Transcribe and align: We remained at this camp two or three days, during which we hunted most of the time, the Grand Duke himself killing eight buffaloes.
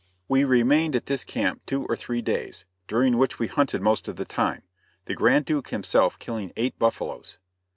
We 0.27 0.45
remained 0.45 0.95
at 0.95 1.05
this 1.05 1.23
camp 1.23 1.61
two 1.67 1.85
or 1.85 1.95
three 1.95 2.23
days, 2.23 2.65
during 2.87 3.19
which 3.19 3.37
we 3.37 3.45
hunted 3.45 3.83
most 3.83 4.07
of 4.07 4.15
the 4.15 4.25
time, 4.25 4.63
the 5.05 5.13
Grand 5.13 5.45
Duke 5.45 5.67
himself 5.67 6.17
killing 6.17 6.51
eight 6.57 6.79
buffaloes. 6.79 7.37